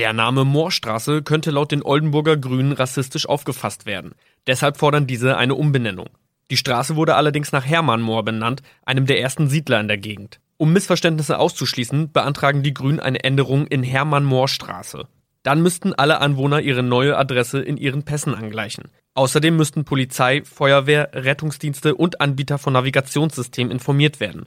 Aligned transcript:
Der 0.00 0.14
Name 0.14 0.46
Moorstraße 0.46 1.20
könnte 1.20 1.50
laut 1.50 1.72
den 1.72 1.82
Oldenburger 1.82 2.38
Grünen 2.38 2.72
rassistisch 2.72 3.28
aufgefasst 3.28 3.84
werden. 3.84 4.12
Deshalb 4.46 4.78
fordern 4.78 5.06
diese 5.06 5.36
eine 5.36 5.54
Umbenennung. 5.54 6.08
Die 6.50 6.56
Straße 6.56 6.96
wurde 6.96 7.16
allerdings 7.16 7.52
nach 7.52 7.66
Hermann 7.66 8.00
Moor 8.00 8.24
benannt, 8.24 8.62
einem 8.86 9.04
der 9.04 9.20
ersten 9.20 9.48
Siedler 9.48 9.78
in 9.78 9.88
der 9.88 9.98
Gegend. 9.98 10.40
Um 10.56 10.72
Missverständnisse 10.72 11.38
auszuschließen, 11.38 12.12
beantragen 12.12 12.62
die 12.62 12.72
Grünen 12.72 12.98
eine 12.98 13.22
Änderung 13.24 13.66
in 13.66 13.82
Hermann 13.82 14.24
Moor 14.24 14.48
Straße. 14.48 15.06
Dann 15.42 15.60
müssten 15.60 15.92
alle 15.92 16.22
Anwohner 16.22 16.62
ihre 16.62 16.82
neue 16.82 17.18
Adresse 17.18 17.60
in 17.60 17.76
ihren 17.76 18.02
Pässen 18.02 18.34
angleichen. 18.34 18.84
Außerdem 19.12 19.54
müssten 19.54 19.84
Polizei, 19.84 20.44
Feuerwehr, 20.44 21.10
Rettungsdienste 21.12 21.94
und 21.94 22.22
Anbieter 22.22 22.56
von 22.56 22.72
Navigationssystemen 22.72 23.70
informiert 23.70 24.18
werden. 24.18 24.46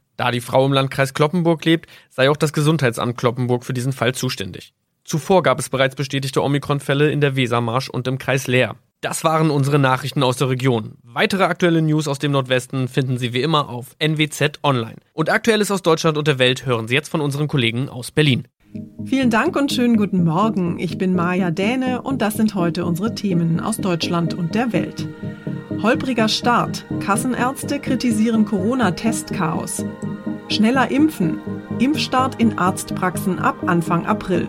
Da 0.17 0.31
die 0.31 0.41
Frau 0.41 0.65
im 0.65 0.73
Landkreis 0.73 1.13
Kloppenburg 1.13 1.65
lebt, 1.65 1.89
sei 2.09 2.29
auch 2.29 2.37
das 2.37 2.53
Gesundheitsamt 2.53 3.17
Kloppenburg 3.17 3.65
für 3.65 3.73
diesen 3.73 3.93
Fall 3.93 4.13
zuständig. 4.13 4.73
Zuvor 5.03 5.43
gab 5.43 5.59
es 5.59 5.69
bereits 5.69 5.95
bestätigte 5.95 6.43
Omikron-Fälle 6.43 7.11
in 7.11 7.21
der 7.21 7.35
Wesermarsch 7.35 7.89
und 7.89 8.07
im 8.07 8.17
Kreis 8.17 8.47
Leer. 8.47 8.75
Das 9.01 9.23
waren 9.23 9.49
unsere 9.49 9.79
Nachrichten 9.79 10.21
aus 10.21 10.37
der 10.37 10.49
Region. 10.49 10.93
Weitere 11.01 11.43
aktuelle 11.43 11.81
News 11.81 12.07
aus 12.07 12.19
dem 12.19 12.31
Nordwesten 12.31 12.87
finden 12.87 13.17
Sie 13.17 13.33
wie 13.33 13.41
immer 13.41 13.67
auf 13.67 13.95
NWZ 13.97 14.59
Online. 14.61 14.97
Und 15.13 15.31
Aktuelles 15.31 15.71
aus 15.71 15.81
Deutschland 15.81 16.19
und 16.19 16.27
der 16.27 16.37
Welt 16.37 16.67
hören 16.67 16.87
Sie 16.87 16.93
jetzt 16.93 17.09
von 17.09 17.19
unseren 17.19 17.47
Kollegen 17.47 17.89
aus 17.89 18.11
Berlin. 18.11 18.47
Vielen 19.03 19.31
Dank 19.31 19.55
und 19.55 19.71
schönen 19.71 19.97
guten 19.97 20.23
Morgen. 20.23 20.77
Ich 20.77 20.99
bin 20.99 21.15
Maja 21.15 21.49
Däne 21.49 22.03
und 22.03 22.21
das 22.21 22.35
sind 22.35 22.53
heute 22.53 22.85
unsere 22.85 23.15
Themen 23.15 23.59
aus 23.59 23.77
Deutschland 23.77 24.35
und 24.35 24.53
der 24.53 24.71
Welt. 24.71 25.09
Holpriger 25.81 26.29
Start. 26.29 26.85
Kassenärzte 26.99 27.79
kritisieren 27.79 28.45
Corona-Testchaos. 28.45 29.83
Schneller 30.47 30.91
impfen. 30.91 31.39
Impfstart 31.79 32.39
in 32.39 32.59
Arztpraxen 32.59 33.39
ab 33.39 33.55
Anfang 33.65 34.05
April. 34.05 34.47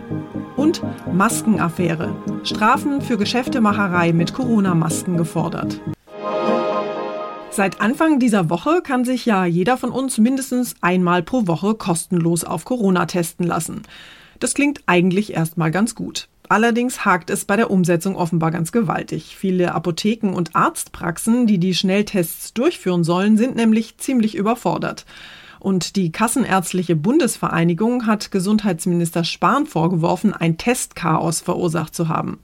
Und 0.55 0.83
Maskenaffäre. 1.11 2.15
Strafen 2.43 3.01
für 3.01 3.17
Geschäftemacherei 3.17 4.13
mit 4.13 4.35
Corona-Masken 4.35 5.17
gefordert. 5.17 5.81
Seit 7.49 7.81
Anfang 7.81 8.19
dieser 8.19 8.51
Woche 8.51 8.81
kann 8.83 9.03
sich 9.03 9.25
ja 9.25 9.45
jeder 9.45 9.77
von 9.77 9.89
uns 9.89 10.19
mindestens 10.19 10.75
einmal 10.81 11.23
pro 11.23 11.47
Woche 11.47 11.73
kostenlos 11.73 12.43
auf 12.43 12.63
Corona 12.63 13.07
testen 13.07 13.47
lassen. 13.47 13.81
Das 14.39 14.53
klingt 14.53 14.83
eigentlich 14.85 15.33
erstmal 15.33 15.71
ganz 15.71 15.95
gut. 15.95 16.27
Allerdings 16.49 17.05
hakt 17.05 17.29
es 17.29 17.45
bei 17.45 17.55
der 17.55 17.71
Umsetzung 17.71 18.15
offenbar 18.15 18.51
ganz 18.51 18.71
gewaltig. 18.71 19.35
Viele 19.37 19.73
Apotheken 19.73 20.33
und 20.33 20.55
Arztpraxen, 20.55 21.47
die 21.47 21.57
die 21.57 21.73
Schnelltests 21.73 22.53
durchführen 22.53 23.03
sollen, 23.03 23.37
sind 23.37 23.55
nämlich 23.55 23.97
ziemlich 23.97 24.35
überfordert. 24.35 25.05
Und 25.59 25.95
die 25.95 26.11
Kassenärztliche 26.11 26.97
Bundesvereinigung 26.97 28.05
hat 28.05 28.31
Gesundheitsminister 28.31 29.23
Spahn 29.23 29.65
vorgeworfen, 29.65 30.33
ein 30.33 30.57
Testchaos 30.57 31.39
verursacht 31.39 31.95
zu 31.95 32.09
haben. 32.09 32.39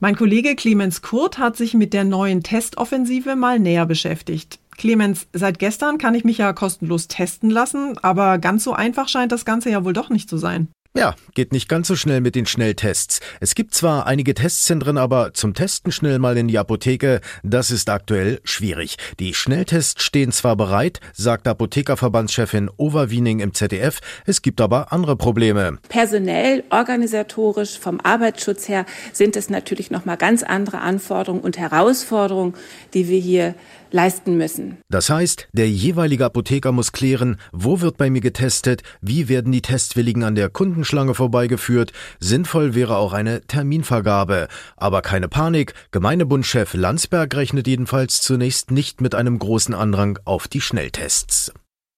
Mein 0.00 0.16
Kollege 0.16 0.56
Clemens 0.56 1.00
Kurt 1.00 1.38
hat 1.38 1.56
sich 1.56 1.74
mit 1.74 1.92
der 1.92 2.02
neuen 2.02 2.42
Testoffensive 2.42 3.36
mal 3.36 3.60
näher 3.60 3.86
beschäftigt. 3.86 4.58
Clemens, 4.76 5.28
seit 5.32 5.60
gestern 5.60 5.98
kann 5.98 6.16
ich 6.16 6.24
mich 6.24 6.38
ja 6.38 6.52
kostenlos 6.52 7.06
testen 7.06 7.50
lassen, 7.50 7.96
aber 8.02 8.38
ganz 8.38 8.64
so 8.64 8.72
einfach 8.72 9.08
scheint 9.08 9.30
das 9.30 9.44
Ganze 9.44 9.70
ja 9.70 9.84
wohl 9.84 9.92
doch 9.92 10.10
nicht 10.10 10.28
zu 10.28 10.36
sein. 10.36 10.68
Ja, 10.96 11.16
geht 11.34 11.50
nicht 11.50 11.68
ganz 11.68 11.88
so 11.88 11.96
schnell 11.96 12.20
mit 12.20 12.36
den 12.36 12.46
Schnelltests. 12.46 13.18
Es 13.40 13.56
gibt 13.56 13.74
zwar 13.74 14.06
einige 14.06 14.32
Testzentren, 14.32 14.96
aber 14.96 15.34
zum 15.34 15.52
Testen 15.52 15.90
schnell 15.90 16.20
mal 16.20 16.36
in 16.36 16.46
die 16.46 16.56
Apotheke, 16.56 17.20
das 17.42 17.72
ist 17.72 17.90
aktuell 17.90 18.40
schwierig. 18.44 18.96
Die 19.18 19.34
Schnelltests 19.34 20.04
stehen 20.04 20.30
zwar 20.30 20.54
bereit, 20.54 21.00
sagt 21.12 21.48
Apothekerverbandschefin 21.48 22.70
Overwiening 22.76 23.40
im 23.40 23.54
ZDF, 23.54 23.98
es 24.24 24.40
gibt 24.40 24.60
aber 24.60 24.92
andere 24.92 25.16
Probleme. 25.16 25.78
Personell, 25.88 26.62
organisatorisch, 26.70 27.76
vom 27.76 27.98
Arbeitsschutz 28.00 28.68
her 28.68 28.86
sind 29.12 29.34
es 29.34 29.50
natürlich 29.50 29.90
nochmal 29.90 30.16
ganz 30.16 30.44
andere 30.44 30.78
Anforderungen 30.78 31.42
und 31.42 31.58
Herausforderungen, 31.58 32.54
die 32.94 33.08
wir 33.08 33.18
hier 33.18 33.56
leisten 33.90 34.36
müssen. 34.36 34.78
Das 34.88 35.10
heißt, 35.10 35.48
der 35.52 35.68
jeweilige 35.68 36.24
Apotheker 36.24 36.72
muss 36.72 36.92
klären, 36.92 37.36
wo 37.52 37.80
wird 37.80 37.96
bei 37.96 38.10
mir 38.10 38.20
getestet, 38.20 38.82
wie 39.00 39.28
werden 39.28 39.52
die 39.52 39.62
Testwilligen 39.62 40.24
an 40.24 40.34
der 40.34 40.48
Kundenschlange 40.48 41.14
vorbeigeführt, 41.14 41.92
sinnvoll 42.20 42.74
wäre 42.74 42.96
auch 42.96 43.12
eine 43.12 43.42
Terminvergabe. 43.42 44.48
Aber 44.76 45.02
keine 45.02 45.28
Panik, 45.28 45.74
Gemeindebundchef 45.90 46.74
Landsberg 46.74 47.34
rechnet 47.34 47.66
jedenfalls 47.66 48.22
zunächst 48.22 48.70
nicht 48.70 49.00
mit 49.00 49.14
einem 49.14 49.38
großen 49.38 49.74
Andrang 49.74 50.18
auf 50.24 50.48
die 50.48 50.60
Schnelltests. 50.60 51.52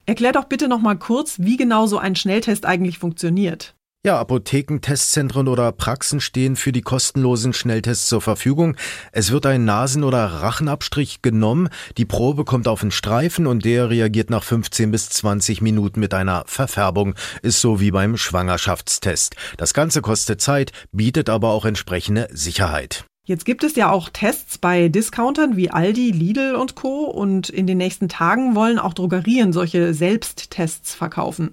Erklär 0.06 0.32
doch 0.32 0.44
bitte 0.44 0.68
noch 0.68 0.80
mal 0.80 0.96
kurz, 0.96 1.38
wie 1.40 1.56
genau 1.56 1.86
so 1.86 1.98
ein 1.98 2.14
Schnelltest 2.14 2.64
eigentlich 2.64 2.98
funktioniert. 2.98 3.75
Ja, 4.06 4.20
Apotheken, 4.20 4.78
Testzentren 4.80 5.48
oder 5.48 5.72
Praxen 5.72 6.20
stehen 6.20 6.54
für 6.54 6.70
die 6.70 6.80
kostenlosen 6.80 7.52
Schnelltests 7.52 8.06
zur 8.06 8.20
Verfügung. 8.20 8.76
Es 9.10 9.32
wird 9.32 9.46
ein 9.46 9.64
Nasen- 9.64 10.04
oder 10.04 10.24
Rachenabstrich 10.26 11.22
genommen, 11.22 11.70
die 11.96 12.04
Probe 12.04 12.44
kommt 12.44 12.68
auf 12.68 12.82
einen 12.82 12.92
Streifen 12.92 13.48
und 13.48 13.64
der 13.64 13.90
reagiert 13.90 14.30
nach 14.30 14.44
15 14.44 14.92
bis 14.92 15.08
20 15.08 15.60
Minuten 15.60 15.98
mit 15.98 16.14
einer 16.14 16.44
Verfärbung. 16.46 17.16
Ist 17.42 17.60
so 17.60 17.80
wie 17.80 17.90
beim 17.90 18.16
Schwangerschaftstest. 18.16 19.34
Das 19.56 19.74
Ganze 19.74 20.02
kostet 20.02 20.40
Zeit, 20.40 20.70
bietet 20.92 21.28
aber 21.28 21.48
auch 21.48 21.64
entsprechende 21.64 22.28
Sicherheit. 22.30 23.04
Jetzt 23.24 23.44
gibt 23.44 23.64
es 23.64 23.74
ja 23.74 23.90
auch 23.90 24.08
Tests 24.08 24.56
bei 24.56 24.86
Discountern 24.86 25.56
wie 25.56 25.70
Aldi, 25.70 26.12
Lidl 26.12 26.54
und 26.54 26.76
Co. 26.76 27.06
Und 27.06 27.48
in 27.48 27.66
den 27.66 27.78
nächsten 27.78 28.08
Tagen 28.08 28.54
wollen 28.54 28.78
auch 28.78 28.94
Drogerien 28.94 29.52
solche 29.52 29.94
Selbsttests 29.94 30.94
verkaufen. 30.94 31.50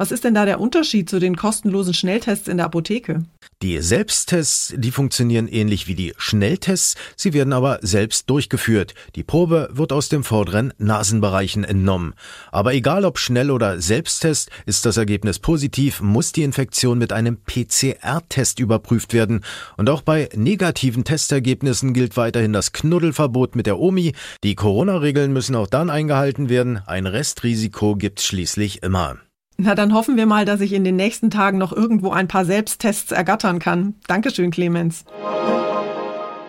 Was 0.00 0.12
ist 0.12 0.24
denn 0.24 0.32
da 0.32 0.46
der 0.46 0.60
Unterschied 0.60 1.10
zu 1.10 1.18
den 1.18 1.36
kostenlosen 1.36 1.92
Schnelltests 1.92 2.48
in 2.48 2.56
der 2.56 2.64
Apotheke? 2.64 3.24
Die 3.60 3.82
Selbsttests, 3.82 4.72
die 4.74 4.92
funktionieren 4.92 5.46
ähnlich 5.46 5.88
wie 5.88 5.94
die 5.94 6.14
Schnelltests, 6.16 6.94
sie 7.16 7.34
werden 7.34 7.52
aber 7.52 7.80
selbst 7.82 8.30
durchgeführt. 8.30 8.94
Die 9.14 9.24
Probe 9.24 9.68
wird 9.72 9.92
aus 9.92 10.08
dem 10.08 10.24
vorderen 10.24 10.72
Nasenbereichen 10.78 11.64
entnommen. 11.64 12.14
Aber 12.50 12.72
egal 12.72 13.04
ob 13.04 13.18
Schnell- 13.18 13.50
oder 13.50 13.78
Selbsttest, 13.82 14.48
ist 14.64 14.86
das 14.86 14.96
Ergebnis 14.96 15.38
positiv, 15.38 16.00
muss 16.00 16.32
die 16.32 16.44
Infektion 16.44 16.96
mit 16.96 17.12
einem 17.12 17.36
PCR-Test 17.44 18.58
überprüft 18.58 19.12
werden. 19.12 19.44
Und 19.76 19.90
auch 19.90 20.00
bei 20.00 20.30
negativen 20.34 21.04
Testergebnissen 21.04 21.92
gilt 21.92 22.16
weiterhin 22.16 22.54
das 22.54 22.72
Knuddelverbot 22.72 23.54
mit 23.54 23.66
der 23.66 23.78
OMI. 23.78 24.14
Die 24.44 24.54
Corona-Regeln 24.54 25.34
müssen 25.34 25.56
auch 25.56 25.66
dann 25.66 25.90
eingehalten 25.90 26.48
werden. 26.48 26.80
Ein 26.86 27.04
Restrisiko 27.04 27.96
gibt's 27.96 28.24
schließlich 28.24 28.82
immer. 28.82 29.18
Na, 29.62 29.74
dann 29.74 29.92
hoffen 29.92 30.16
wir 30.16 30.24
mal, 30.24 30.46
dass 30.46 30.62
ich 30.62 30.72
in 30.72 30.84
den 30.84 30.96
nächsten 30.96 31.28
Tagen 31.28 31.58
noch 31.58 31.70
irgendwo 31.70 32.12
ein 32.12 32.28
paar 32.28 32.46
Selbsttests 32.46 33.12
ergattern 33.12 33.58
kann. 33.58 33.94
Dankeschön, 34.06 34.50
Clemens. 34.50 35.04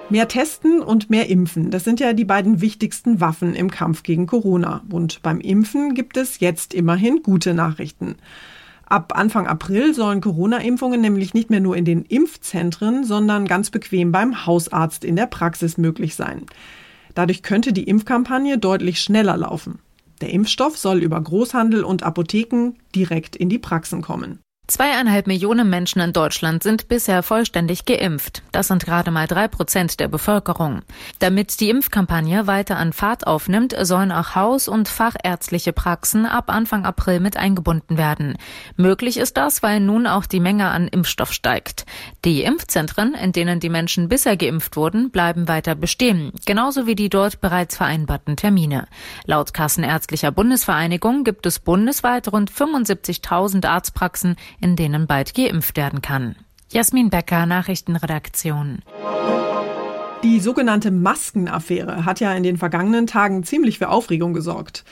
Mehr 0.09 0.29
testen 0.29 0.79
und 0.79 1.09
mehr 1.09 1.29
impfen, 1.29 1.71
das 1.71 1.83
sind 1.83 1.99
ja 1.99 2.13
die 2.13 2.23
beiden 2.23 2.61
wichtigsten 2.61 3.19
Waffen 3.19 3.53
im 3.53 3.69
Kampf 3.69 4.03
gegen 4.03 4.27
Corona. 4.27 4.83
Und 4.89 5.21
beim 5.23 5.41
Impfen 5.41 5.93
gibt 5.93 6.15
es 6.15 6.39
jetzt 6.39 6.73
immerhin 6.73 7.21
gute 7.21 7.53
Nachrichten. 7.53 8.15
Ab 8.85 9.11
Anfang 9.13 9.45
April 9.45 9.93
sollen 9.93 10.21
Corona-Impfungen 10.21 11.01
nämlich 11.01 11.33
nicht 11.33 11.49
mehr 11.49 11.59
nur 11.59 11.75
in 11.75 11.83
den 11.83 12.03
Impfzentren, 12.03 13.03
sondern 13.03 13.45
ganz 13.45 13.71
bequem 13.71 14.13
beim 14.13 14.45
Hausarzt 14.45 15.03
in 15.03 15.17
der 15.17 15.27
Praxis 15.27 15.77
möglich 15.77 16.15
sein. 16.15 16.45
Dadurch 17.13 17.43
könnte 17.43 17.73
die 17.73 17.89
Impfkampagne 17.89 18.57
deutlich 18.57 19.01
schneller 19.01 19.35
laufen. 19.35 19.79
Der 20.21 20.29
Impfstoff 20.29 20.77
soll 20.77 21.01
über 21.01 21.19
Großhandel 21.19 21.83
und 21.83 22.03
Apotheken 22.03 22.73
direkt 22.95 23.35
in 23.35 23.49
die 23.49 23.59
Praxen 23.59 24.01
kommen. 24.01 24.39
Zweieinhalb 24.71 25.27
Millionen 25.27 25.69
Menschen 25.69 25.99
in 25.99 26.13
Deutschland 26.13 26.63
sind 26.63 26.87
bisher 26.87 27.23
vollständig 27.23 27.83
geimpft. 27.83 28.41
Das 28.53 28.69
sind 28.69 28.85
gerade 28.85 29.11
mal 29.11 29.27
drei 29.27 29.49
Prozent 29.49 29.99
der 29.99 30.07
Bevölkerung. 30.07 30.79
Damit 31.19 31.59
die 31.59 31.69
Impfkampagne 31.69 32.47
weiter 32.47 32.77
an 32.77 32.93
Fahrt 32.93 33.27
aufnimmt, 33.27 33.75
sollen 33.81 34.13
auch 34.13 34.33
Haus- 34.33 34.69
und 34.69 34.87
fachärztliche 34.87 35.73
Praxen 35.73 36.25
ab 36.25 36.45
Anfang 36.49 36.85
April 36.85 37.19
mit 37.19 37.35
eingebunden 37.35 37.97
werden. 37.97 38.37
Möglich 38.77 39.17
ist 39.17 39.35
das, 39.35 39.61
weil 39.61 39.81
nun 39.81 40.07
auch 40.07 40.25
die 40.25 40.39
Menge 40.39 40.69
an 40.69 40.87
Impfstoff 40.87 41.33
steigt. 41.33 41.85
Die 42.23 42.43
Impfzentren, 42.43 43.13
in 43.13 43.33
denen 43.33 43.59
die 43.59 43.67
Menschen 43.67 44.07
bisher 44.07 44.37
geimpft 44.37 44.77
wurden, 44.77 45.11
bleiben 45.11 45.49
weiter 45.49 45.75
bestehen, 45.75 46.31
genauso 46.45 46.87
wie 46.87 46.95
die 46.95 47.09
dort 47.09 47.41
bereits 47.41 47.75
vereinbarten 47.75 48.37
Termine. 48.37 48.87
Laut 49.25 49.53
Kassenärztlicher 49.53 50.31
Bundesvereinigung 50.31 51.25
gibt 51.25 51.45
es 51.45 51.59
bundesweit 51.59 52.31
rund 52.31 52.49
75.000 52.49 53.67
Arztpraxen, 53.67 54.37
in 54.61 54.75
denen 54.75 55.07
bald 55.07 55.33
geimpft 55.33 55.75
werden 55.75 56.01
kann. 56.01 56.35
Jasmin 56.71 57.09
Becker, 57.09 57.45
Nachrichtenredaktion. 57.45 58.79
Die 60.23 60.39
sogenannte 60.39 60.91
Maskenaffäre 60.91 62.05
hat 62.05 62.19
ja 62.19 62.33
in 62.33 62.43
den 62.43 62.57
vergangenen 62.57 63.07
Tagen 63.07 63.43
ziemlich 63.43 63.79
für 63.79 63.89
Aufregung 63.89 64.33
gesorgt. 64.33 64.85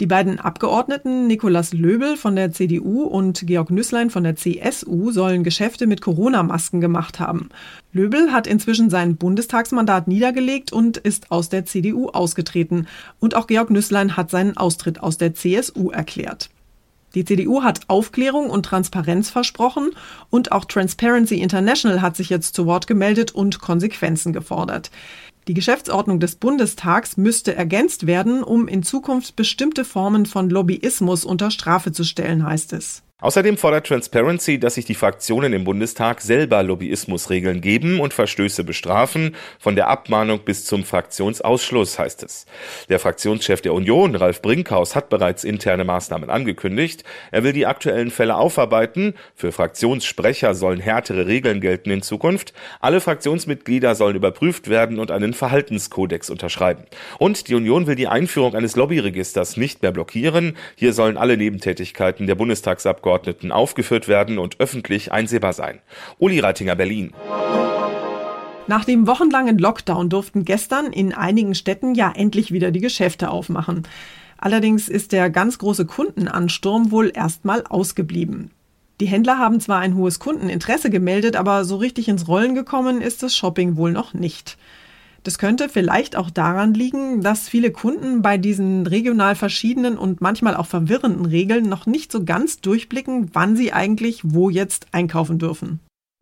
Die 0.00 0.06
beiden 0.06 0.38
Abgeordneten 0.38 1.26
Nikolaus 1.26 1.72
Löbel 1.72 2.16
von 2.16 2.36
der 2.36 2.52
CDU 2.52 3.02
und 3.02 3.44
Georg 3.48 3.72
Nüßlein 3.72 4.10
von 4.10 4.22
der 4.22 4.36
CSU 4.36 5.10
sollen 5.10 5.42
Geschäfte 5.42 5.88
mit 5.88 6.00
Corona-Masken 6.00 6.80
gemacht 6.80 7.18
haben. 7.18 7.48
Löbel 7.92 8.30
hat 8.30 8.46
inzwischen 8.46 8.90
sein 8.90 9.16
Bundestagsmandat 9.16 10.06
niedergelegt 10.06 10.72
und 10.72 10.98
ist 10.98 11.32
aus 11.32 11.48
der 11.48 11.64
CDU 11.64 12.10
ausgetreten. 12.10 12.86
Und 13.18 13.34
auch 13.34 13.48
Georg 13.48 13.70
Nüßlein 13.70 14.16
hat 14.16 14.30
seinen 14.30 14.56
Austritt 14.56 15.00
aus 15.02 15.18
der 15.18 15.34
CSU 15.34 15.90
erklärt. 15.90 16.48
Die 17.18 17.24
CDU 17.24 17.64
hat 17.64 17.80
Aufklärung 17.88 18.48
und 18.48 18.62
Transparenz 18.62 19.28
versprochen 19.28 19.90
und 20.30 20.52
auch 20.52 20.64
Transparency 20.64 21.40
International 21.40 22.00
hat 22.00 22.14
sich 22.14 22.30
jetzt 22.30 22.54
zu 22.54 22.64
Wort 22.64 22.86
gemeldet 22.86 23.32
und 23.32 23.58
Konsequenzen 23.58 24.32
gefordert. 24.32 24.92
Die 25.48 25.54
Geschäftsordnung 25.54 26.20
des 26.20 26.36
Bundestags 26.36 27.16
müsste 27.16 27.56
ergänzt 27.56 28.06
werden, 28.06 28.44
um 28.44 28.68
in 28.68 28.84
Zukunft 28.84 29.34
bestimmte 29.34 29.84
Formen 29.84 30.26
von 30.26 30.48
Lobbyismus 30.48 31.24
unter 31.24 31.50
Strafe 31.50 31.90
zu 31.90 32.04
stellen, 32.04 32.46
heißt 32.46 32.72
es. 32.72 33.02
Außerdem 33.20 33.56
fordert 33.56 33.88
Transparency, 33.88 34.60
dass 34.60 34.76
sich 34.76 34.84
die 34.84 34.94
Fraktionen 34.94 35.52
im 35.52 35.64
Bundestag 35.64 36.20
selber 36.20 36.62
Lobbyismusregeln 36.62 37.60
geben 37.60 37.98
und 37.98 38.14
Verstöße 38.14 38.62
bestrafen, 38.62 39.34
von 39.58 39.74
der 39.74 39.88
Abmahnung 39.88 40.44
bis 40.44 40.64
zum 40.64 40.84
Fraktionsausschluss, 40.84 41.98
heißt 41.98 42.22
es. 42.22 42.46
Der 42.88 43.00
Fraktionschef 43.00 43.60
der 43.60 43.74
Union, 43.74 44.14
Ralf 44.14 44.40
Brinkhaus, 44.40 44.94
hat 44.94 45.08
bereits 45.08 45.42
interne 45.42 45.82
Maßnahmen 45.82 46.30
angekündigt. 46.30 47.02
Er 47.32 47.42
will 47.42 47.52
die 47.52 47.66
aktuellen 47.66 48.12
Fälle 48.12 48.36
aufarbeiten. 48.36 49.14
Für 49.34 49.50
Fraktionssprecher 49.50 50.54
sollen 50.54 50.78
härtere 50.78 51.26
Regeln 51.26 51.60
gelten 51.60 51.90
in 51.90 52.02
Zukunft. 52.02 52.52
Alle 52.78 53.00
Fraktionsmitglieder 53.00 53.96
sollen 53.96 54.14
überprüft 54.14 54.70
werden 54.70 55.00
und 55.00 55.10
einen 55.10 55.34
Verhaltenskodex 55.34 56.30
unterschreiben. 56.30 56.84
Und 57.18 57.48
die 57.48 57.56
Union 57.56 57.88
will 57.88 57.96
die 57.96 58.06
Einführung 58.06 58.54
eines 58.54 58.76
Lobbyregisters 58.76 59.56
nicht 59.56 59.82
mehr 59.82 59.90
blockieren. 59.90 60.56
Hier 60.76 60.92
sollen 60.92 61.16
alle 61.16 61.36
Nebentätigkeiten 61.36 62.28
der 62.28 62.36
Bundestagsabgeordneten 62.36 63.07
Abgeordneten 63.08 63.52
aufgeführt 63.52 64.06
werden 64.06 64.38
und 64.38 64.60
öffentlich 64.60 65.12
einsehbar 65.12 65.54
sein. 65.54 65.80
Uli 66.18 66.40
Reitinger, 66.40 66.76
Berlin. 66.76 67.14
Nach 68.66 68.84
dem 68.84 69.06
wochenlangen 69.06 69.56
Lockdown 69.56 70.10
durften 70.10 70.44
gestern 70.44 70.92
in 70.92 71.14
einigen 71.14 71.54
Städten 71.54 71.94
ja 71.94 72.12
endlich 72.14 72.52
wieder 72.52 72.70
die 72.70 72.80
Geschäfte 72.80 73.30
aufmachen. 73.30 73.84
Allerdings 74.36 74.90
ist 74.90 75.12
der 75.12 75.30
ganz 75.30 75.58
große 75.58 75.86
Kundenansturm 75.86 76.90
wohl 76.90 77.10
erstmal 77.14 77.64
ausgeblieben. 77.64 78.50
Die 79.00 79.06
Händler 79.06 79.38
haben 79.38 79.58
zwar 79.60 79.78
ein 79.78 79.94
hohes 79.94 80.18
Kundeninteresse 80.18 80.90
gemeldet, 80.90 81.34
aber 81.34 81.64
so 81.64 81.76
richtig 81.76 82.08
ins 82.08 82.28
Rollen 82.28 82.54
gekommen 82.54 83.00
ist 83.00 83.22
das 83.22 83.34
Shopping 83.34 83.76
wohl 83.76 83.92
noch 83.92 84.12
nicht. 84.12 84.58
Das 85.28 85.36
könnte 85.36 85.68
vielleicht 85.68 86.16
auch 86.16 86.30
daran 86.30 86.72
liegen, 86.72 87.20
dass 87.20 87.50
viele 87.50 87.70
Kunden 87.70 88.22
bei 88.22 88.38
diesen 88.38 88.86
regional 88.86 89.34
verschiedenen 89.34 89.98
und 89.98 90.22
manchmal 90.22 90.56
auch 90.56 90.64
verwirrenden 90.64 91.26
Regeln 91.26 91.68
noch 91.68 91.84
nicht 91.84 92.10
so 92.10 92.24
ganz 92.24 92.62
durchblicken, 92.62 93.28
wann 93.34 93.54
sie 93.54 93.74
eigentlich 93.74 94.22
wo 94.24 94.48
jetzt 94.48 94.86
einkaufen 94.92 95.38
dürfen. 95.38 95.80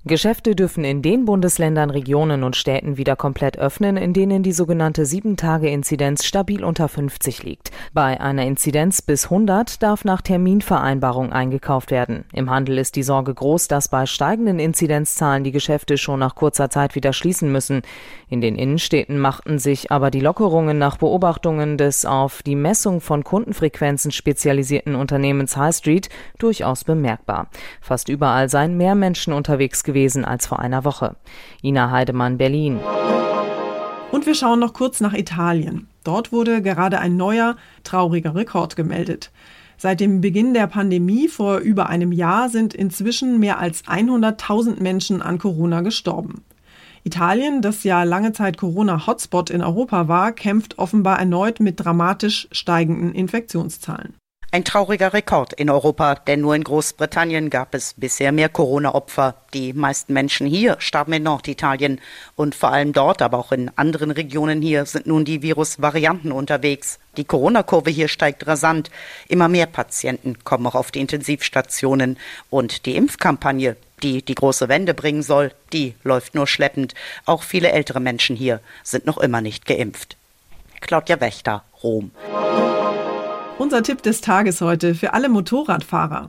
Geschäfte 0.08 0.54
dürfen 0.54 0.84
in 0.84 1.02
den 1.02 1.24
Bundesländern, 1.24 1.90
Regionen 1.90 2.44
und 2.44 2.54
Städten 2.54 2.96
wieder 2.96 3.16
komplett 3.16 3.58
öffnen, 3.58 3.96
in 3.96 4.12
denen 4.12 4.44
die 4.44 4.52
sogenannte 4.52 5.02
7-Tage-Inzidenz 5.02 6.24
stabil 6.24 6.62
unter 6.62 6.88
50 6.88 7.42
liegt. 7.42 7.72
Bei 7.92 8.20
einer 8.20 8.46
Inzidenz 8.46 9.02
bis 9.02 9.24
100 9.24 9.82
darf 9.82 10.04
nach 10.04 10.22
Terminvereinbarung 10.22 11.32
eingekauft 11.32 11.90
werden. 11.90 12.24
Im 12.32 12.50
Handel 12.50 12.78
ist 12.78 12.94
die 12.94 13.02
Sorge 13.02 13.34
groß, 13.34 13.66
dass 13.66 13.88
bei 13.88 14.06
steigenden 14.06 14.60
Inzidenzzahlen 14.60 15.42
die 15.42 15.50
Geschäfte 15.50 15.98
schon 15.98 16.20
nach 16.20 16.36
kurzer 16.36 16.70
Zeit 16.70 16.94
wieder 16.94 17.12
schließen 17.12 17.50
müssen. 17.50 17.82
In 18.28 18.40
den 18.40 18.54
Innenstädten 18.54 19.18
machten 19.18 19.58
sich 19.58 19.90
aber 19.90 20.12
die 20.12 20.20
Lockerungen 20.20 20.78
nach 20.78 20.98
Beobachtungen 20.98 21.78
des 21.78 22.04
auf 22.04 22.44
die 22.44 22.54
Messung 22.54 23.00
von 23.00 23.24
Kundenfrequenzen 23.24 24.12
spezialisierten 24.12 24.94
Unternehmens 24.94 25.56
High 25.56 25.74
Street 25.74 26.10
durchaus 26.38 26.84
bemerkbar. 26.84 27.48
Fast 27.80 28.08
überall 28.08 28.48
seien 28.48 28.76
mehr 28.76 28.94
Menschen 28.94 29.32
unterwegs 29.32 29.82
gewesen 29.82 29.95
gewesen 29.96 30.26
als 30.26 30.46
vor 30.46 30.58
einer 30.58 30.84
Woche. 30.84 31.16
Ina 31.62 31.90
Heidemann, 31.90 32.36
Berlin. 32.36 32.78
Und 34.12 34.26
wir 34.26 34.34
schauen 34.34 34.60
noch 34.60 34.74
kurz 34.74 35.00
nach 35.00 35.14
Italien. 35.14 35.88
Dort 36.04 36.32
wurde 36.32 36.60
gerade 36.60 36.98
ein 36.98 37.16
neuer, 37.16 37.56
trauriger 37.82 38.34
Rekord 38.34 38.76
gemeldet. 38.76 39.32
Seit 39.78 40.00
dem 40.00 40.20
Beginn 40.20 40.52
der 40.52 40.66
Pandemie 40.66 41.28
vor 41.28 41.58
über 41.58 41.88
einem 41.88 42.12
Jahr 42.12 42.50
sind 42.50 42.74
inzwischen 42.74 43.38
mehr 43.38 43.58
als 43.58 43.84
100.000 43.84 44.82
Menschen 44.82 45.22
an 45.22 45.38
Corona 45.38 45.80
gestorben. 45.80 46.44
Italien, 47.02 47.62
das 47.62 47.82
ja 47.84 48.02
lange 48.02 48.32
Zeit 48.32 48.58
Corona-Hotspot 48.58 49.48
in 49.48 49.62
Europa 49.62 50.08
war, 50.08 50.32
kämpft 50.32 50.78
offenbar 50.78 51.18
erneut 51.18 51.60
mit 51.60 51.82
dramatisch 51.82 52.48
steigenden 52.52 53.14
Infektionszahlen. 53.14 54.14
Ein 54.56 54.64
trauriger 54.64 55.12
Rekord 55.12 55.52
in 55.52 55.68
Europa, 55.68 56.14
denn 56.14 56.40
nur 56.40 56.54
in 56.54 56.64
Großbritannien 56.64 57.50
gab 57.50 57.74
es 57.74 57.92
bisher 57.92 58.32
mehr 58.32 58.48
Corona-Opfer. 58.48 59.34
Die 59.52 59.74
meisten 59.74 60.14
Menschen 60.14 60.46
hier 60.46 60.76
starben 60.78 61.12
in 61.12 61.24
Norditalien 61.24 62.00
und 62.36 62.54
vor 62.54 62.72
allem 62.72 62.94
dort, 62.94 63.20
aber 63.20 63.36
auch 63.36 63.52
in 63.52 63.70
anderen 63.76 64.10
Regionen 64.10 64.62
hier 64.62 64.86
sind 64.86 65.06
nun 65.06 65.26
die 65.26 65.42
Virusvarianten 65.42 66.32
unterwegs. 66.32 66.98
Die 67.18 67.26
Corona-Kurve 67.26 67.90
hier 67.90 68.08
steigt 68.08 68.46
rasant. 68.46 68.90
Immer 69.28 69.48
mehr 69.48 69.66
Patienten 69.66 70.42
kommen 70.42 70.66
auch 70.66 70.74
auf 70.74 70.90
die 70.90 71.00
Intensivstationen 71.00 72.16
und 72.48 72.86
die 72.86 72.96
Impfkampagne, 72.96 73.76
die 74.02 74.22
die 74.22 74.34
große 74.34 74.70
Wende 74.70 74.94
bringen 74.94 75.22
soll, 75.22 75.52
die 75.74 75.96
läuft 76.02 76.34
nur 76.34 76.46
schleppend. 76.46 76.94
Auch 77.26 77.42
viele 77.42 77.72
ältere 77.72 78.00
Menschen 78.00 78.36
hier 78.36 78.60
sind 78.82 79.04
noch 79.04 79.18
immer 79.18 79.42
nicht 79.42 79.66
geimpft. 79.66 80.16
Claudia 80.80 81.20
Wächter, 81.20 81.62
Rom. 81.82 82.10
Unser 83.58 83.82
Tipp 83.82 84.02
des 84.02 84.20
Tages 84.20 84.60
heute 84.60 84.94
für 84.94 85.14
alle 85.14 85.30
Motorradfahrer. 85.30 86.28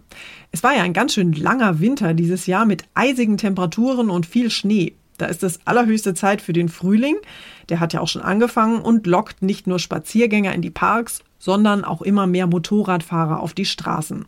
Es 0.54 0.64
war 0.64 0.74
ja 0.74 0.84
ein 0.84 0.94
ganz 0.94 1.14
schön 1.14 1.34
langer 1.34 1.82
Winter 1.82 2.14
dieses 2.14 2.48
Jahr 2.48 2.66
mit 2.66 2.86
eisigen 2.94 3.36
Temperaturen 3.36 4.10
und 4.10 4.26
viel 4.26 4.50
Schnee. 4.50 4.96
Da 5.18 5.26
ist 5.26 5.44
es 5.44 5.60
allerhöchste 5.66 6.14
Zeit 6.14 6.42
für 6.42 6.54
den 6.54 6.70
Frühling. 6.70 7.18
Der 7.68 7.82
hat 7.82 7.92
ja 7.92 8.00
auch 8.00 8.08
schon 8.08 8.22
angefangen 8.22 8.80
und 8.80 9.08
lockt 9.08 9.42
nicht 9.42 9.68
nur 9.68 9.78
Spaziergänger 9.78 10.54
in 10.54 10.62
die 10.62 10.70
Parks, 10.70 11.22
sondern 11.38 11.84
auch 11.84 12.02
immer 12.02 12.28
mehr 12.28 12.48
Motorradfahrer 12.48 13.42
auf 13.42 13.54
die 13.54 13.66
Straßen. 13.66 14.26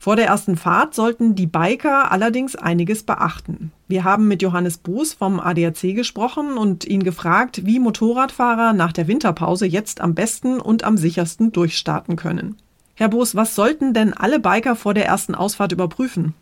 Vor 0.00 0.16
der 0.16 0.26
ersten 0.26 0.56
Fahrt 0.56 0.94
sollten 0.94 1.36
die 1.36 1.46
Biker 1.46 2.10
allerdings 2.10 2.56
einiges 2.56 3.04
beachten. 3.04 3.70
Wir 3.88 4.04
haben 4.04 4.28
mit 4.28 4.42
Johannes 4.42 4.76
Boos 4.76 5.14
vom 5.14 5.40
ADAC 5.40 5.94
gesprochen 5.94 6.58
und 6.58 6.84
ihn 6.84 7.02
gefragt, 7.02 7.64
wie 7.64 7.78
Motorradfahrer 7.78 8.74
nach 8.74 8.92
der 8.92 9.08
Winterpause 9.08 9.64
jetzt 9.64 10.02
am 10.02 10.14
besten 10.14 10.60
und 10.60 10.84
am 10.84 10.98
sichersten 10.98 11.52
durchstarten 11.52 12.14
können. 12.14 12.56
Herr 12.96 13.08
Boos, 13.08 13.34
was 13.34 13.54
sollten 13.54 13.94
denn 13.94 14.12
alle 14.12 14.40
Biker 14.40 14.76
vor 14.76 14.92
der 14.92 15.06
ersten 15.06 15.34
Ausfahrt 15.34 15.72
überprüfen? 15.72 16.34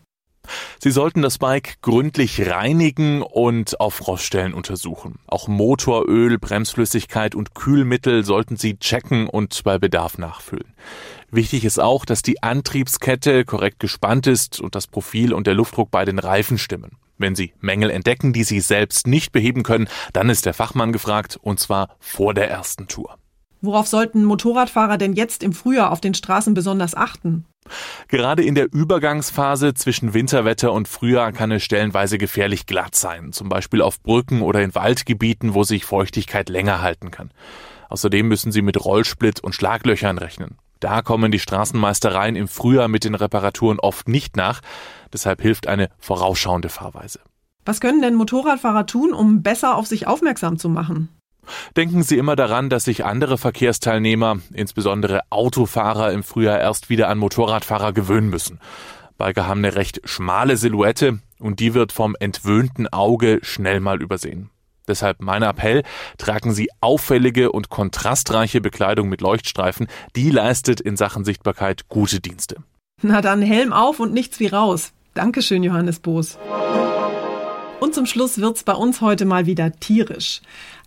Sie 0.79 0.91
sollten 0.91 1.21
das 1.21 1.37
Bike 1.37 1.81
gründlich 1.81 2.49
reinigen 2.49 3.21
und 3.21 3.79
auf 3.79 3.93
Froststellen 3.93 4.53
untersuchen. 4.53 5.19
Auch 5.27 5.47
Motoröl, 5.47 6.37
Bremsflüssigkeit 6.37 7.33
und 7.33 7.55
Kühlmittel 7.55 8.25
sollten 8.25 8.57
Sie 8.57 8.77
checken 8.77 9.27
und 9.27 9.63
bei 9.63 9.77
Bedarf 9.77 10.17
nachfüllen. 10.17 10.73
Wichtig 11.31 11.63
ist 11.63 11.79
auch, 11.79 12.03
dass 12.03 12.21
die 12.23 12.43
Antriebskette 12.43 13.45
korrekt 13.45 13.79
gespannt 13.79 14.27
ist 14.27 14.59
und 14.59 14.75
das 14.75 14.87
Profil 14.87 15.33
und 15.33 15.47
der 15.47 15.53
Luftdruck 15.53 15.91
bei 15.91 16.03
den 16.03 16.19
Reifen 16.19 16.57
stimmen. 16.57 16.97
Wenn 17.17 17.35
Sie 17.35 17.53
Mängel 17.59 17.89
entdecken, 17.89 18.33
die 18.33 18.43
Sie 18.43 18.59
selbst 18.59 19.07
nicht 19.07 19.31
beheben 19.31 19.63
können, 19.63 19.87
dann 20.13 20.29
ist 20.29 20.45
der 20.45 20.53
Fachmann 20.53 20.91
gefragt, 20.91 21.37
und 21.41 21.59
zwar 21.59 21.95
vor 21.99 22.33
der 22.33 22.49
ersten 22.49 22.87
Tour. 22.87 23.17
Worauf 23.61 23.87
sollten 23.87 24.23
Motorradfahrer 24.23 24.97
denn 24.97 25.13
jetzt 25.13 25.41
im 25.41 25.51
Frühjahr 25.51 25.91
auf 25.91 25.99
den 25.99 26.13
Straßen 26.13 26.53
besonders 26.53 26.93
achten? 26.93 27.45
Gerade 28.07 28.43
in 28.43 28.55
der 28.55 28.71
Übergangsphase 28.71 29.73
zwischen 29.73 30.13
Winterwetter 30.13 30.71
und 30.71 30.87
Frühjahr 30.87 31.31
kann 31.31 31.51
es 31.51 31.63
stellenweise 31.63 32.17
gefährlich 32.17 32.65
glatt 32.65 32.95
sein, 32.95 33.33
zum 33.33 33.49
Beispiel 33.49 33.81
auf 33.81 34.01
Brücken 34.01 34.41
oder 34.41 34.61
in 34.61 34.75
Waldgebieten, 34.75 35.53
wo 35.53 35.63
sich 35.63 35.85
Feuchtigkeit 35.85 36.49
länger 36.49 36.81
halten 36.81 37.11
kann. 37.11 37.31
Außerdem 37.89 38.27
müssen 38.27 38.51
Sie 38.51 38.61
mit 38.61 38.83
Rollsplit 38.83 39.39
und 39.39 39.53
Schlaglöchern 39.53 40.17
rechnen. 40.17 40.57
Da 40.79 41.01
kommen 41.01 41.31
die 41.31 41.39
Straßenmeistereien 41.39 42.35
im 42.35 42.47
Frühjahr 42.47 42.87
mit 42.87 43.03
den 43.03 43.15
Reparaturen 43.15 43.79
oft 43.79 44.07
nicht 44.07 44.35
nach, 44.35 44.61
deshalb 45.11 45.41
hilft 45.41 45.67
eine 45.67 45.89
vorausschauende 45.99 46.69
Fahrweise. 46.69 47.19
Was 47.65 47.81
können 47.81 48.01
denn 48.01 48.15
Motorradfahrer 48.15 48.85
tun, 48.85 49.13
um 49.13 49.43
besser 49.43 49.75
auf 49.75 49.87
sich 49.87 50.07
aufmerksam 50.07 50.57
zu 50.57 50.69
machen? 50.69 51.09
Denken 51.75 52.03
Sie 52.03 52.17
immer 52.17 52.35
daran, 52.35 52.69
dass 52.69 52.85
sich 52.85 53.05
andere 53.05 53.37
Verkehrsteilnehmer, 53.37 54.39
insbesondere 54.53 55.21
Autofahrer, 55.29 56.11
im 56.11 56.23
Frühjahr 56.23 56.59
erst 56.59 56.89
wieder 56.89 57.09
an 57.09 57.17
Motorradfahrer 57.17 57.93
gewöhnen 57.93 58.29
müssen. 58.29 58.59
Biker 59.17 59.47
haben 59.47 59.59
eine 59.59 59.75
recht 59.75 60.01
schmale 60.05 60.57
Silhouette 60.57 61.19
und 61.39 61.59
die 61.59 61.73
wird 61.73 61.91
vom 61.91 62.15
entwöhnten 62.19 62.87
Auge 62.87 63.39
schnell 63.41 63.79
mal 63.79 64.01
übersehen. 64.01 64.49
Deshalb 64.87 65.21
mein 65.21 65.43
Appell, 65.43 65.83
tragen 66.17 66.53
Sie 66.53 66.69
auffällige 66.81 67.51
und 67.51 67.69
kontrastreiche 67.69 68.61
Bekleidung 68.61 69.09
mit 69.09 69.21
Leuchtstreifen, 69.21 69.87
die 70.15 70.29
leistet 70.29 70.79
in 70.79 70.97
Sachen 70.97 71.25
Sichtbarkeit 71.25 71.89
gute 71.89 72.19
Dienste. 72.19 72.57
Na 73.01 73.21
dann 73.21 73.41
Helm 73.41 73.73
auf 73.73 73.99
und 73.99 74.13
nichts 74.13 74.39
wie 74.39 74.47
raus. 74.47 74.91
Dankeschön, 75.13 75.63
Johannes 75.63 75.99
Boos. 75.99 76.37
Und 77.79 77.93
zum 77.93 78.05
Schluss 78.05 78.39
wird's 78.39 78.63
bei 78.63 78.73
uns 78.73 79.01
heute 79.01 79.25
mal 79.25 79.45
wieder 79.45 79.71
tierisch. 79.71 80.41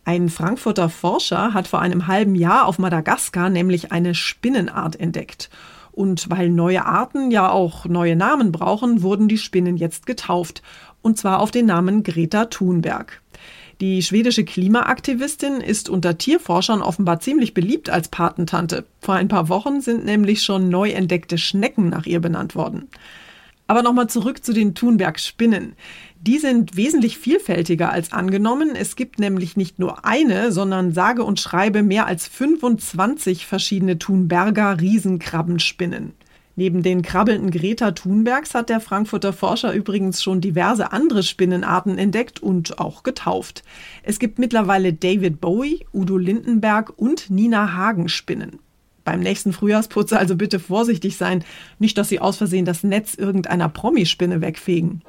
Ein 0.04 0.28
Frankfurter 0.28 0.88
Forscher 0.88 1.54
hat 1.54 1.68
vor 1.68 1.80
einem 1.80 2.06
halben 2.06 2.34
Jahr 2.34 2.66
auf 2.66 2.78
Madagaskar 2.78 3.50
nämlich 3.50 3.92
eine 3.92 4.14
Spinnenart 4.14 4.98
entdeckt. 4.98 5.50
Und 5.92 6.30
weil 6.30 6.48
neue 6.50 6.86
Arten 6.86 7.30
ja 7.30 7.50
auch 7.50 7.84
neue 7.84 8.16
Namen 8.16 8.52
brauchen, 8.52 9.02
wurden 9.02 9.28
die 9.28 9.38
Spinnen 9.38 9.76
jetzt 9.76 10.06
getauft. 10.06 10.62
Und 11.02 11.18
zwar 11.18 11.40
auf 11.40 11.50
den 11.50 11.66
Namen 11.66 12.02
Greta 12.02 12.46
Thunberg. 12.46 13.20
Die 13.80 14.02
schwedische 14.02 14.44
Klimaaktivistin 14.44 15.62
ist 15.62 15.88
unter 15.88 16.18
Tierforschern 16.18 16.82
offenbar 16.82 17.20
ziemlich 17.20 17.54
beliebt 17.54 17.88
als 17.88 18.08
Patentante. 18.08 18.84
Vor 19.00 19.14
ein 19.14 19.28
paar 19.28 19.48
Wochen 19.48 19.80
sind 19.80 20.04
nämlich 20.04 20.42
schon 20.42 20.68
neu 20.68 20.90
entdeckte 20.90 21.38
Schnecken 21.38 21.88
nach 21.88 22.04
ihr 22.04 22.20
benannt 22.20 22.54
worden. 22.54 22.88
Aber 23.66 23.82
nochmal 23.82 24.10
zurück 24.10 24.44
zu 24.44 24.52
den 24.52 24.74
Thunberg-Spinnen. 24.74 25.76
Die 26.20 26.38
sind 26.38 26.76
wesentlich 26.76 27.16
vielfältiger 27.16 27.90
als 27.90 28.12
angenommen. 28.12 28.74
Es 28.74 28.96
gibt 28.96 29.18
nämlich 29.18 29.56
nicht 29.56 29.78
nur 29.78 30.04
eine, 30.04 30.52
sondern 30.52 30.92
sage 30.92 31.24
und 31.24 31.40
schreibe 31.40 31.82
mehr 31.82 32.06
als 32.06 32.28
25 32.28 33.46
verschiedene 33.46 33.98
Thunberger 33.98 34.78
Riesenkrabbenspinnen. 34.78 36.12
Neben 36.60 36.82
den 36.82 37.00
krabbelnden 37.00 37.50
Greta 37.50 37.92
Thunbergs 37.92 38.52
hat 38.52 38.68
der 38.68 38.80
Frankfurter 38.80 39.32
Forscher 39.32 39.72
übrigens 39.72 40.22
schon 40.22 40.42
diverse 40.42 40.92
andere 40.92 41.22
Spinnenarten 41.22 41.96
entdeckt 41.96 42.42
und 42.42 42.78
auch 42.78 43.02
getauft. 43.02 43.62
Es 44.02 44.18
gibt 44.18 44.38
mittlerweile 44.38 44.92
David 44.92 45.40
Bowie, 45.40 45.86
Udo 45.94 46.18
Lindenberg 46.18 46.92
und 46.98 47.30
Nina 47.30 47.72
Hagen 47.72 48.10
Spinnen. 48.10 48.58
Beim 49.04 49.20
nächsten 49.20 49.54
Frühjahrsputz 49.54 50.12
also 50.12 50.36
bitte 50.36 50.60
vorsichtig 50.60 51.16
sein, 51.16 51.44
nicht 51.78 51.96
dass 51.96 52.10
Sie 52.10 52.20
aus 52.20 52.36
Versehen 52.36 52.66
das 52.66 52.84
Netz 52.84 53.14
irgendeiner 53.14 53.70
Promispinne 53.70 54.42
wegfegen. 54.42 55.00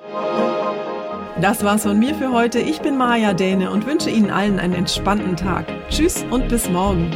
Das 1.42 1.66
war's 1.66 1.84
von 1.84 2.00
mir 2.00 2.16
für 2.16 2.32
heute. 2.32 2.60
Ich 2.60 2.80
bin 2.80 2.98
Maja 2.98 3.34
Däne 3.34 3.72
und 3.72 3.86
wünsche 3.86 4.10
Ihnen 4.10 4.30
allen 4.30 4.58
einen 4.58 4.74
entspannten 4.74 5.36
Tag. 5.36 5.66
Tschüss 5.90 6.24
und 6.32 6.48
bis 6.48 6.70
morgen. 6.70 7.12